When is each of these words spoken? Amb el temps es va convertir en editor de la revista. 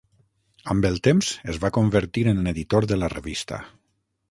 Amb 0.73 0.87
el 0.89 0.97
temps 1.07 1.29
es 1.53 1.59
va 1.65 1.71
convertir 1.77 2.25
en 2.33 2.51
editor 2.55 2.91
de 2.93 3.01
la 3.05 3.13
revista. 3.17 3.63